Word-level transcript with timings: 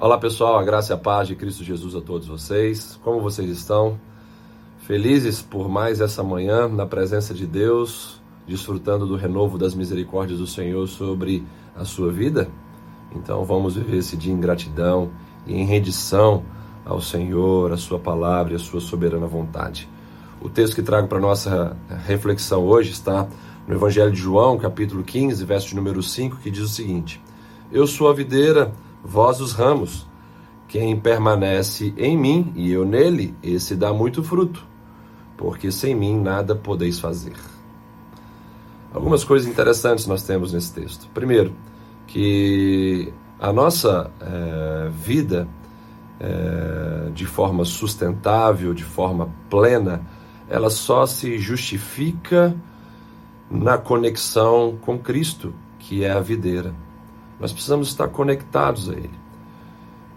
Olá 0.00 0.16
pessoal, 0.16 0.56
a 0.56 0.62
graça 0.62 0.92
e 0.92 0.94
a 0.94 0.96
paz 0.96 1.26
de 1.26 1.34
Cristo 1.34 1.64
Jesus 1.64 1.96
a 1.96 2.00
todos 2.00 2.28
vocês. 2.28 3.00
Como 3.02 3.20
vocês 3.20 3.50
estão? 3.50 3.98
Felizes 4.86 5.42
por 5.42 5.68
mais 5.68 6.00
essa 6.00 6.22
manhã 6.22 6.68
na 6.68 6.86
presença 6.86 7.34
de 7.34 7.44
Deus, 7.44 8.22
desfrutando 8.46 9.08
do 9.08 9.16
renovo 9.16 9.58
das 9.58 9.74
misericórdias 9.74 10.38
do 10.38 10.46
Senhor 10.46 10.86
sobre 10.86 11.44
a 11.74 11.84
sua 11.84 12.12
vida? 12.12 12.48
Então 13.12 13.44
vamos 13.44 13.74
viver 13.74 13.96
esse 13.96 14.16
dia 14.16 14.32
em 14.32 14.38
gratidão 14.38 15.10
e 15.44 15.56
em 15.56 15.64
rendição 15.64 16.44
ao 16.84 17.00
Senhor, 17.00 17.72
a 17.72 17.76
sua 17.76 17.98
palavra 17.98 18.52
e 18.52 18.56
a 18.56 18.60
sua 18.60 18.80
soberana 18.80 19.26
vontade. 19.26 19.88
O 20.40 20.48
texto 20.48 20.76
que 20.76 20.82
trago 20.82 21.08
para 21.08 21.18
nossa 21.18 21.76
reflexão 22.06 22.64
hoje 22.64 22.92
está 22.92 23.26
no 23.66 23.74
Evangelho 23.74 24.12
de 24.12 24.20
João, 24.20 24.58
capítulo 24.58 25.02
15, 25.02 25.44
verso 25.44 25.74
número 25.74 26.04
5, 26.04 26.36
que 26.36 26.52
diz 26.52 26.62
o 26.62 26.68
seguinte: 26.68 27.20
Eu 27.72 27.84
sou 27.84 28.08
a 28.08 28.14
videira 28.14 28.72
vós 29.02 29.40
os 29.40 29.52
ramos. 29.52 30.06
Quem 30.68 30.98
permanece 30.98 31.94
em 31.96 32.16
mim 32.16 32.52
e 32.54 32.70
eu 32.70 32.84
nele, 32.84 33.34
esse 33.42 33.74
dá 33.74 33.92
muito 33.92 34.22
fruto, 34.22 34.66
porque 35.36 35.72
sem 35.72 35.94
mim 35.94 36.20
nada 36.20 36.54
podeis 36.54 37.00
fazer. 37.00 37.32
Algumas 38.92 39.24
coisas 39.24 39.48
interessantes 39.48 40.06
nós 40.06 40.22
temos 40.22 40.52
nesse 40.52 40.72
texto. 40.72 41.08
Primeiro, 41.14 41.54
que 42.06 43.12
a 43.38 43.52
nossa 43.52 44.10
é, 44.20 44.90
vida 44.90 45.48
é, 46.20 47.10
de 47.14 47.24
forma 47.24 47.64
sustentável, 47.64 48.74
de 48.74 48.84
forma 48.84 49.30
plena, 49.48 50.02
ela 50.48 50.70
só 50.70 51.06
se 51.06 51.38
justifica 51.38 52.54
na 53.50 53.78
conexão 53.78 54.78
com 54.80 54.98
Cristo, 54.98 55.54
que 55.78 56.04
é 56.04 56.10
a 56.10 56.20
videira. 56.20 56.74
Nós 57.40 57.52
precisamos 57.52 57.88
estar 57.88 58.08
conectados 58.08 58.88
a 58.88 58.94
Ele. 58.94 59.18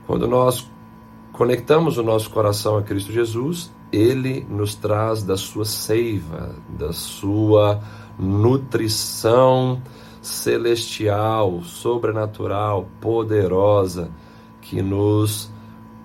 Quando 0.07 0.27
nós 0.27 0.69
conectamos 1.31 1.97
o 1.97 2.03
nosso 2.03 2.29
coração 2.29 2.77
a 2.77 2.81
Cristo 2.81 3.11
Jesus, 3.11 3.71
Ele 3.91 4.45
nos 4.49 4.75
traz 4.75 5.23
da 5.23 5.37
sua 5.37 5.65
seiva, 5.65 6.55
da 6.69 6.91
sua 6.91 7.81
nutrição 8.17 9.81
celestial, 10.21 11.61
sobrenatural, 11.63 12.87
poderosa, 12.99 14.11
que 14.61 14.81
nos 14.81 15.51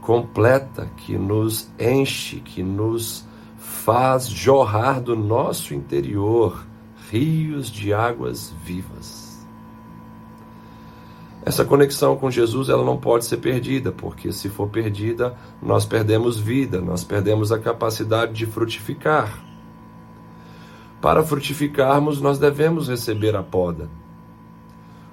completa, 0.00 0.90
que 0.96 1.18
nos 1.18 1.68
enche, 1.78 2.40
que 2.40 2.62
nos 2.62 3.26
faz 3.58 4.28
jorrar 4.28 5.00
do 5.00 5.16
nosso 5.16 5.74
interior 5.74 6.64
rios 7.10 7.70
de 7.70 7.92
águas 7.92 8.54
vivas. 8.64 9.25
Essa 11.46 11.64
conexão 11.64 12.16
com 12.16 12.28
Jesus 12.28 12.68
ela 12.68 12.84
não 12.84 12.96
pode 12.96 13.24
ser 13.24 13.36
perdida, 13.36 13.92
porque 13.92 14.32
se 14.32 14.48
for 14.48 14.68
perdida, 14.68 15.32
nós 15.62 15.86
perdemos 15.86 16.36
vida, 16.36 16.80
nós 16.80 17.04
perdemos 17.04 17.52
a 17.52 17.58
capacidade 17.60 18.32
de 18.32 18.44
frutificar. 18.46 19.44
Para 21.00 21.22
frutificarmos, 21.22 22.20
nós 22.20 22.40
devemos 22.40 22.88
receber 22.88 23.36
a 23.36 23.44
poda. 23.44 23.88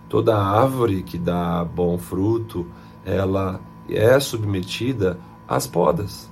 Toda 0.09 0.35
árvore 0.35 1.03
que 1.03 1.19
dá 1.19 1.63
bom 1.63 1.99
fruto, 1.99 2.65
ela 3.05 3.61
é 3.87 4.19
submetida 4.19 5.19
às 5.47 5.67
podas. 5.67 6.31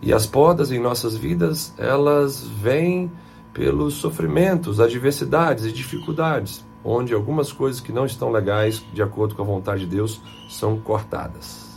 E 0.00 0.10
as 0.10 0.24
podas 0.26 0.72
em 0.72 0.78
nossas 0.78 1.14
vidas, 1.14 1.74
elas 1.76 2.48
vêm 2.48 3.12
pelos 3.52 3.92
sofrimentos, 3.96 4.80
adversidades 4.80 5.66
e 5.66 5.72
dificuldades 5.72 6.66
onde 6.84 7.14
algumas 7.14 7.52
coisas 7.52 7.80
que 7.80 7.92
não 7.92 8.06
estão 8.06 8.30
legais, 8.30 8.84
de 8.92 9.02
acordo 9.02 9.34
com 9.34 9.42
a 9.42 9.46
vontade 9.46 9.80
de 9.80 9.86
Deus, 9.86 10.20
são 10.48 10.78
cortadas. 10.78 11.68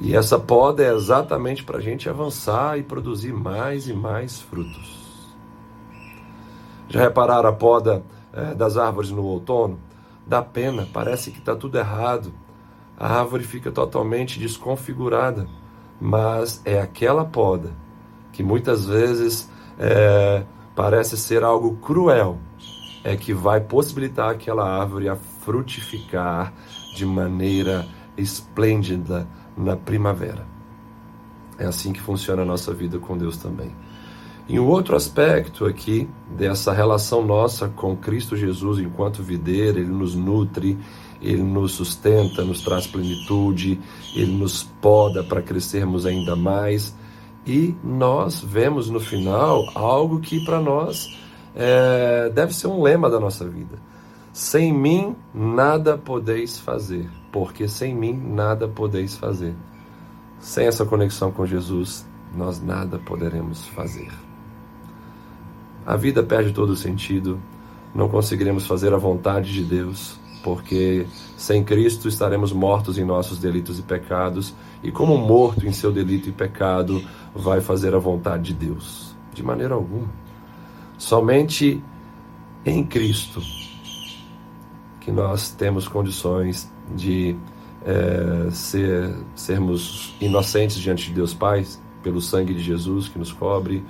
E 0.00 0.16
essa 0.16 0.38
poda 0.38 0.82
é 0.82 0.94
exatamente 0.94 1.62
para 1.62 1.78
a 1.78 1.80
gente 1.80 2.08
avançar 2.08 2.78
e 2.78 2.82
produzir 2.82 3.32
mais 3.32 3.86
e 3.86 3.92
mais 3.92 4.40
frutos. 4.40 4.98
Já 6.88 7.00
repararam 7.00 7.48
a 7.48 7.52
poda 7.52 8.02
é, 8.32 8.54
das 8.54 8.76
árvores 8.76 9.10
no 9.10 9.22
outono? 9.22 9.78
Dá 10.26 10.42
pena, 10.42 10.88
parece 10.92 11.30
que 11.30 11.38
está 11.38 11.54
tudo 11.54 11.78
errado. 11.78 12.32
A 12.98 13.20
árvore 13.20 13.44
fica 13.44 13.70
totalmente 13.70 14.38
desconfigurada, 14.38 15.46
mas 16.00 16.62
é 16.64 16.80
aquela 16.80 17.24
poda 17.24 17.70
que 18.32 18.42
muitas 18.42 18.86
vezes 18.86 19.50
é, 19.78 20.44
parece 20.74 21.16
ser 21.16 21.44
algo 21.44 21.76
cruel, 21.76 22.38
é 23.02 23.16
que 23.16 23.32
vai 23.32 23.60
possibilitar 23.60 24.30
aquela 24.30 24.68
árvore 24.68 25.08
a 25.08 25.16
frutificar 25.16 26.52
de 26.94 27.04
maneira 27.06 27.86
esplêndida 28.16 29.26
na 29.56 29.76
primavera. 29.76 30.46
É 31.58 31.66
assim 31.66 31.92
que 31.92 32.00
funciona 32.00 32.42
a 32.42 32.44
nossa 32.44 32.72
vida 32.72 32.98
com 32.98 33.16
Deus 33.16 33.36
também. 33.36 33.70
E 34.48 34.58
um 34.58 34.66
outro 34.66 34.96
aspecto 34.96 35.64
aqui 35.64 36.08
dessa 36.36 36.72
relação 36.72 37.24
nossa 37.24 37.68
com 37.68 37.96
Cristo 37.96 38.36
Jesus 38.36 38.80
enquanto 38.80 39.22
videira, 39.22 39.78
ele 39.78 39.92
nos 39.92 40.14
nutre, 40.14 40.76
ele 41.22 41.42
nos 41.42 41.72
sustenta, 41.72 42.44
nos 42.44 42.62
traz 42.62 42.86
plenitude, 42.86 43.78
ele 44.14 44.32
nos 44.32 44.64
poda 44.80 45.22
para 45.22 45.42
crescermos 45.42 46.04
ainda 46.04 46.34
mais. 46.34 46.96
E 47.46 47.76
nós 47.84 48.40
vemos 48.40 48.90
no 48.90 48.98
final 48.98 49.64
algo 49.74 50.18
que 50.18 50.44
para 50.44 50.60
nós 50.60 51.16
é, 51.54 52.30
deve 52.30 52.54
ser 52.54 52.66
um 52.66 52.82
lema 52.82 53.10
da 53.10 53.18
nossa 53.18 53.46
vida. 53.48 53.78
Sem 54.32 54.72
mim 54.72 55.16
nada 55.34 55.98
podeis 55.98 56.58
fazer, 56.58 57.08
porque 57.32 57.66
sem 57.66 57.94
mim 57.94 58.12
nada 58.12 58.68
podeis 58.68 59.16
fazer. 59.16 59.54
Sem 60.38 60.66
essa 60.66 60.86
conexão 60.86 61.32
com 61.32 61.44
Jesus, 61.44 62.06
nós 62.34 62.62
nada 62.62 62.98
poderemos 62.98 63.66
fazer. 63.66 64.10
A 65.84 65.96
vida 65.96 66.22
perde 66.22 66.52
todo 66.52 66.70
o 66.70 66.76
sentido, 66.76 67.40
não 67.94 68.08
conseguiremos 68.08 68.66
fazer 68.66 68.94
a 68.94 68.98
vontade 68.98 69.52
de 69.52 69.64
Deus, 69.64 70.18
porque 70.42 71.06
sem 71.36 71.64
Cristo 71.64 72.08
estaremos 72.08 72.52
mortos 72.52 72.98
em 72.98 73.04
nossos 73.04 73.38
delitos 73.38 73.78
e 73.78 73.82
pecados, 73.82 74.54
e 74.82 74.92
como 74.92 75.18
morto 75.18 75.66
em 75.66 75.72
seu 75.72 75.90
delito 75.90 76.28
e 76.28 76.32
pecado, 76.32 77.02
vai 77.34 77.60
fazer 77.60 77.94
a 77.94 77.98
vontade 77.98 78.54
de 78.54 78.66
Deus? 78.66 79.14
De 79.32 79.42
maneira 79.42 79.74
alguma. 79.74 80.08
Somente 81.00 81.82
em 82.62 82.84
Cristo 82.84 83.40
que 85.00 85.10
nós 85.10 85.50
temos 85.50 85.88
condições 85.88 86.70
de 86.94 87.34
é, 87.86 88.50
ser, 88.50 89.16
sermos 89.34 90.14
inocentes 90.20 90.76
diante 90.76 91.06
de 91.06 91.14
Deus 91.14 91.32
Pai, 91.32 91.66
pelo 92.02 92.20
sangue 92.20 92.52
de 92.52 92.60
Jesus 92.60 93.08
que 93.08 93.18
nos 93.18 93.32
cobre. 93.32 93.82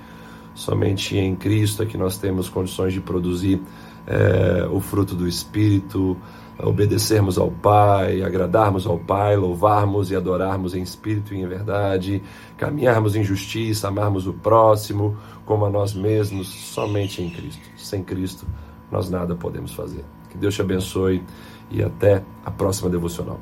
Somente 0.53 1.17
em 1.17 1.35
Cristo 1.35 1.83
é 1.83 1.85
que 1.85 1.97
nós 1.97 2.17
temos 2.17 2.49
condições 2.49 2.93
de 2.93 3.01
produzir 3.01 3.61
é, 4.05 4.67
o 4.69 4.79
fruto 4.79 5.15
do 5.15 5.27
Espírito, 5.27 6.17
obedecermos 6.59 7.37
ao 7.37 7.49
Pai, 7.49 8.21
agradarmos 8.21 8.85
ao 8.85 8.97
Pai, 8.97 9.35
louvarmos 9.35 10.11
e 10.11 10.15
adorarmos 10.15 10.75
em 10.75 10.81
espírito 10.81 11.33
e 11.33 11.41
em 11.41 11.47
verdade, 11.47 12.21
caminharmos 12.57 13.15
em 13.15 13.23
justiça, 13.23 13.87
amarmos 13.87 14.27
o 14.27 14.33
próximo 14.33 15.17
como 15.45 15.65
a 15.65 15.69
nós 15.69 15.93
mesmos, 15.93 16.47
somente 16.47 17.21
em 17.21 17.29
Cristo. 17.29 17.61
Sem 17.77 18.03
Cristo, 18.03 18.45
nós 18.91 19.09
nada 19.09 19.35
podemos 19.35 19.73
fazer. 19.73 20.03
Que 20.29 20.37
Deus 20.37 20.55
te 20.55 20.61
abençoe 20.61 21.23
e 21.69 21.83
até 21.83 22.23
a 22.45 22.51
próxima 22.51 22.89
devocional. 22.89 23.39